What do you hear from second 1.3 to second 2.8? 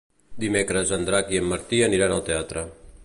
i en Martí aniran al teatre.